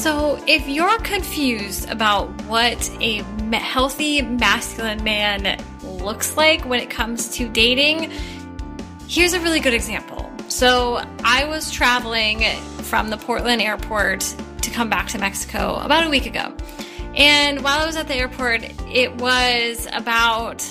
[0.00, 7.28] So, if you're confused about what a healthy masculine man looks like when it comes
[7.36, 8.10] to dating,
[9.06, 10.32] here's a really good example.
[10.48, 12.40] So, I was traveling
[12.78, 14.20] from the Portland airport
[14.62, 16.54] to come back to Mexico about a week ago.
[17.14, 20.66] And while I was at the airport, it was about,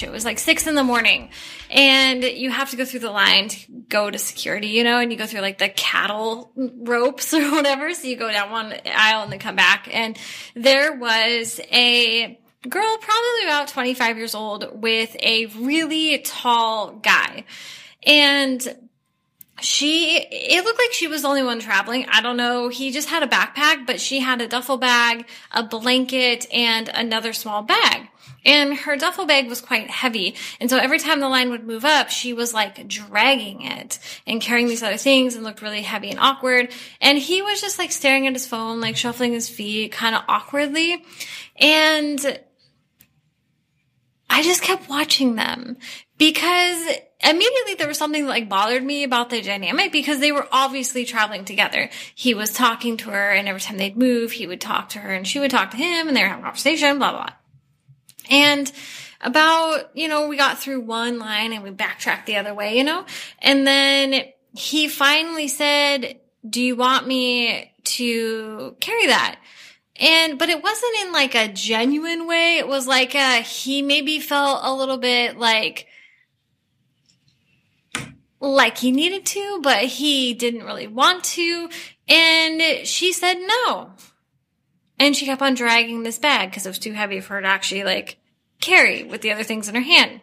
[0.00, 1.30] it was like six in the morning
[1.70, 5.10] and you have to go through the line to go to security, you know, and
[5.10, 7.92] you go through like the cattle ropes or whatever.
[7.94, 9.88] So you go down one aisle and then come back.
[9.92, 10.16] And
[10.54, 12.38] there was a
[12.68, 17.44] girl, probably about 25 years old with a really tall guy.
[18.04, 18.90] And
[19.62, 22.06] she, it looked like she was the only one traveling.
[22.10, 22.68] I don't know.
[22.68, 27.32] He just had a backpack, but she had a duffel bag, a blanket, and another
[27.32, 28.08] small bag.
[28.44, 30.34] And her duffel bag was quite heavy.
[30.60, 34.40] And so every time the line would move up, she was like dragging it and
[34.40, 36.70] carrying these other things and looked really heavy and awkward.
[37.00, 40.22] And he was just like staring at his phone, like shuffling his feet kind of
[40.28, 41.04] awkwardly.
[41.56, 42.40] And
[44.28, 45.76] I just kept watching them
[46.18, 46.88] because
[47.22, 51.04] immediately there was something that like bothered me about the dynamic because they were obviously
[51.04, 51.88] traveling together.
[52.14, 55.12] He was talking to her and every time they'd move, he would talk to her
[55.12, 57.34] and she would talk to him and they were having a conversation, blah, blah, blah.
[58.30, 58.70] And
[59.20, 62.84] about, you know, we got through one line and we backtracked the other way, you
[62.84, 63.04] know?
[63.38, 64.24] And then
[64.56, 69.38] he finally said, do you want me to carry that?
[69.96, 72.58] And, but it wasn't in like a genuine way.
[72.58, 75.86] It was like, uh, he maybe felt a little bit like,
[78.42, 81.70] like he needed to, but he didn't really want to.
[82.08, 83.92] And she said no.
[84.98, 87.46] And she kept on dragging this bag because it was too heavy for her to
[87.46, 88.18] actually like
[88.60, 90.20] carry with the other things in her hand.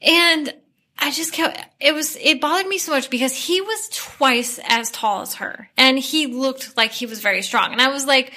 [0.00, 0.54] And
[0.98, 4.90] I just kept, it was, it bothered me so much because he was twice as
[4.92, 7.72] tall as her and he looked like he was very strong.
[7.72, 8.32] And I was like,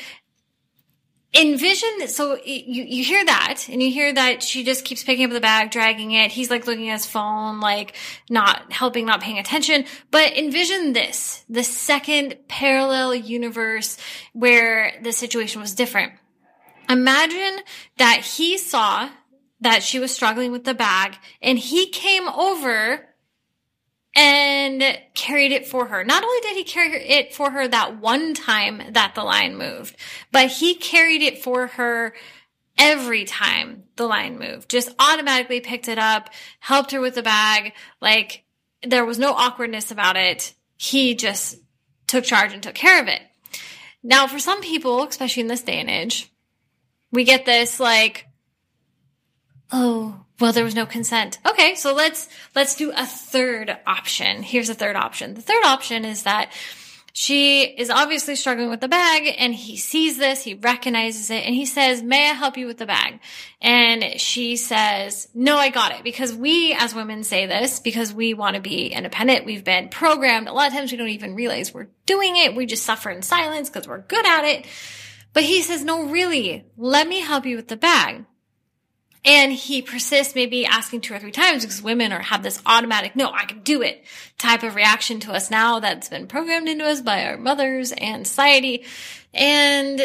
[1.38, 5.32] envision so you you hear that and you hear that she just keeps picking up
[5.32, 6.32] the bag dragging it.
[6.32, 7.96] He's like looking at his phone like
[8.30, 9.86] not helping not paying attention.
[10.10, 13.98] But envision this the second parallel universe
[14.34, 16.14] where the situation was different.
[16.90, 17.64] Imagine
[17.98, 19.10] that he saw
[19.62, 23.08] that she was struggling with the bag and he came over
[24.16, 24.47] and
[25.14, 26.04] carried it for her.
[26.04, 29.96] Not only did he carry it for her that one time that the line moved,
[30.32, 32.14] but he carried it for her
[32.78, 34.70] every time the line moved.
[34.70, 36.30] Just automatically picked it up,
[36.60, 37.74] helped her with the bag.
[38.02, 38.44] Like
[38.84, 40.54] there was no awkwardness about it.
[40.78, 41.58] He just
[42.06, 43.22] took charge and took care of it.
[44.04, 46.32] Now, for some people, especially in this day and age,
[47.12, 48.28] we get this like,
[49.72, 51.40] oh, well, there was no consent.
[51.48, 54.44] Okay, so let's let's do a third option.
[54.44, 55.34] Here's a third option.
[55.34, 56.52] The third option is that
[57.20, 61.56] she is obviously struggling with the bag and he sees this, he recognizes it, and
[61.56, 63.20] he says, May I help you with the bag?
[63.60, 66.04] And she says, No, I got it.
[66.04, 69.48] Because we as women say this because we want to be independent.
[69.48, 70.48] We've been programmed.
[70.48, 72.56] A lot of times we don't even realize we're doing it.
[72.56, 74.68] We just suffer in silence because we're good at it.
[75.34, 78.26] But he says, No, really, let me help you with the bag.
[79.28, 83.14] And he persists, maybe asking two or three times because women are have this automatic,
[83.14, 84.06] no, I can do it
[84.38, 88.26] type of reaction to us now that's been programmed into us by our mothers and
[88.26, 88.86] society.
[89.34, 90.00] And,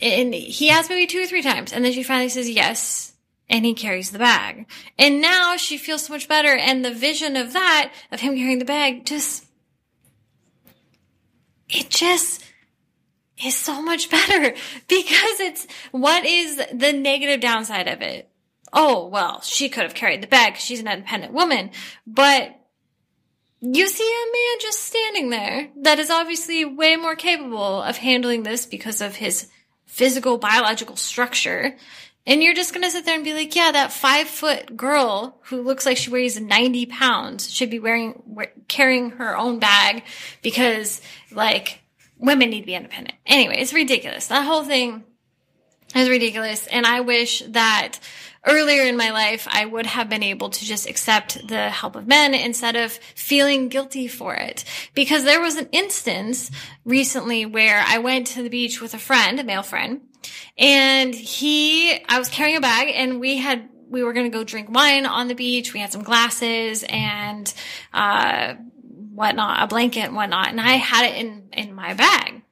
[0.00, 1.72] and he asks maybe two or three times.
[1.72, 3.12] And then she finally says yes.
[3.50, 4.66] And he carries the bag.
[4.96, 6.54] And now she feels so much better.
[6.54, 9.46] And the vision of that, of him carrying the bag, just,
[11.68, 12.44] it just,
[13.44, 14.54] is so much better
[14.88, 18.28] because it's what is the negative downside of it?
[18.72, 21.70] Oh, well, she could have carried the bag she's an independent woman,
[22.06, 22.54] but
[23.60, 28.42] you see a man just standing there that is obviously way more capable of handling
[28.42, 29.48] this because of his
[29.86, 31.76] physical biological structure.
[32.26, 35.62] And you're just gonna sit there and be like, yeah, that five foot girl who
[35.62, 38.22] looks like she weighs 90 pounds should be wearing,
[38.68, 40.04] carrying her own bag
[40.42, 41.00] because
[41.32, 41.80] like
[42.18, 43.16] women need to be independent.
[43.26, 44.26] Anyway, it's ridiculous.
[44.26, 45.04] That whole thing
[45.94, 46.66] is ridiculous.
[46.66, 47.98] And I wish that
[48.46, 52.06] earlier in my life, I would have been able to just accept the help of
[52.06, 54.64] men instead of feeling guilty for it.
[54.94, 56.50] Because there was an instance
[56.84, 60.02] recently where I went to the beach with a friend, a male friend,
[60.56, 64.44] and he, I was carrying a bag and we had, we were going to go
[64.44, 65.72] drink wine on the beach.
[65.72, 67.52] We had some glasses and,
[67.92, 68.54] uh,
[69.18, 70.48] whatnot, a blanket and whatnot.
[70.48, 72.42] And I had it in, in my bag.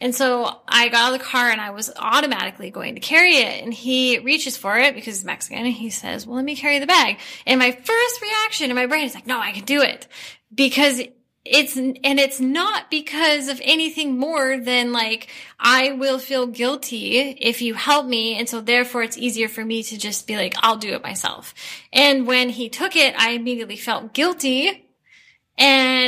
[0.00, 3.36] And so I got out of the car and I was automatically going to carry
[3.36, 3.62] it.
[3.64, 6.78] And he reaches for it because he's Mexican and he says, well, let me carry
[6.78, 7.18] the bag.
[7.46, 10.06] And my first reaction in my brain is like, no, I can do it
[10.54, 11.00] because
[11.44, 15.28] it's and it's not because of anything more than like
[15.58, 19.82] I will feel guilty if you help me and so therefore it's easier for me
[19.84, 21.54] to just be like I'll do it myself.
[21.90, 24.87] And when he took it, I immediately felt guilty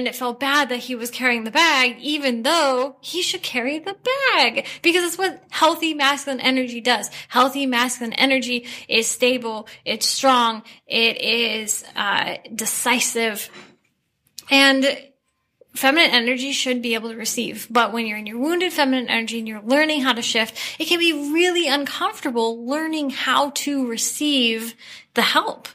[0.01, 3.79] and it felt bad that he was carrying the bag even though he should carry
[3.79, 3.95] the
[4.33, 7.11] bag because it's what healthy masculine energy does.
[7.29, 13.51] Healthy masculine energy is stable, it's strong, it is uh, decisive
[14.51, 14.99] and
[15.75, 17.67] feminine energy should be able to receive.
[17.69, 20.87] But when you're in your wounded feminine energy and you're learning how to shift, it
[20.87, 24.75] can be really uncomfortable learning how to receive
[25.13, 25.69] the help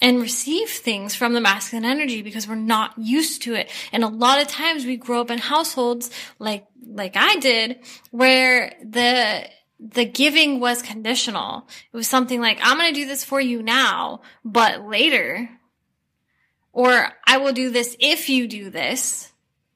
[0.00, 3.70] and receive things from the masculine energy because we're not used to it.
[3.92, 7.80] And a lot of times we grow up in households like, like I did
[8.10, 9.48] where the,
[9.80, 11.68] the giving was conditional.
[11.92, 15.48] It was something like, I'm going to do this for you now, but later
[16.72, 19.32] or I will do this if you do this.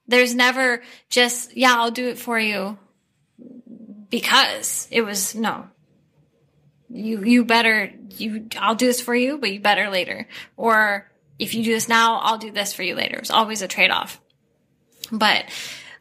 [0.06, 2.78] There's never just, yeah, I'll do it for you
[4.08, 5.66] because it was no.
[6.92, 10.28] You, you better, you, I'll do this for you, but you better later.
[10.56, 13.16] Or if you do this now, I'll do this for you later.
[13.16, 14.20] It's always a trade off.
[15.10, 15.46] But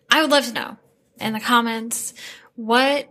[0.10, 0.78] I would love to know
[1.20, 2.14] in the comments
[2.56, 3.08] what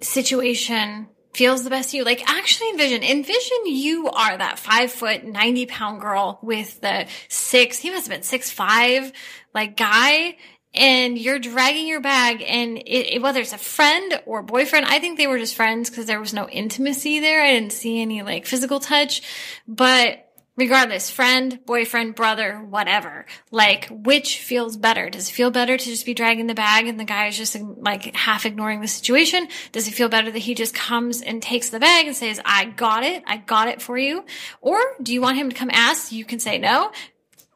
[0.00, 2.04] situation feels the best to you.
[2.04, 7.78] Like actually envision, envision you are that five foot, 90 pound girl with the six,
[7.78, 9.12] he must have been six, five,
[9.54, 10.36] like guy.
[10.72, 15.00] And you're dragging your bag and it, it, whether it's a friend or boyfriend, I
[15.00, 17.42] think they were just friends because there was no intimacy there.
[17.42, 19.22] I didn't see any like physical touch,
[19.66, 20.30] but
[20.60, 23.24] regardless, friend, boyfriend, brother, whatever.
[23.50, 25.08] Like, which feels better?
[25.08, 27.56] Does it feel better to just be dragging the bag and the guy is just
[27.58, 29.48] like half ignoring the situation?
[29.72, 32.66] Does it feel better that he just comes and takes the bag and says, I
[32.66, 33.24] got it.
[33.26, 34.24] I got it for you.
[34.60, 36.12] Or do you want him to come ask?
[36.12, 36.92] You can say no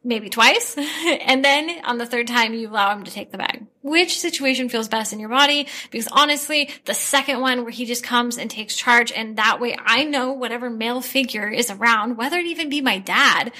[0.05, 0.77] maybe twice.
[0.79, 3.67] and then on the third time, you allow him to take the bag.
[3.83, 5.67] Which situation feels best in your body?
[5.91, 9.77] Because honestly, the second one where he just comes and takes charge and that way
[9.79, 13.53] I know whatever male figure is around, whether it even be my dad,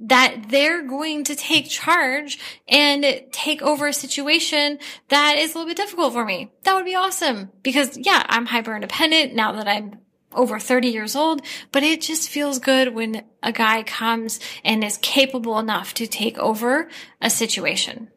[0.00, 2.38] that they're going to take charge
[2.68, 6.52] and take over a situation that is a little bit difficult for me.
[6.62, 9.98] That would be awesome because yeah, I'm hyper independent now that I'm
[10.32, 11.42] over 30 years old,
[11.72, 16.38] but it just feels good when a guy comes and is capable enough to take
[16.38, 16.88] over
[17.20, 18.08] a situation.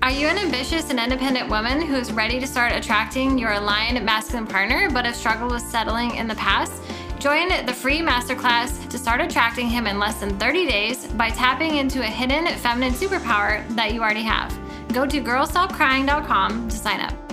[0.00, 4.46] Are you an ambitious and independent woman who's ready to start attracting your aligned masculine
[4.46, 6.82] partner but have struggled with settling in the past?
[7.18, 11.76] Join the free masterclass to start attracting him in less than 30 days by tapping
[11.76, 14.56] into a hidden feminine superpower that you already have.
[14.92, 17.27] Go to girlstopcrying.com to sign up.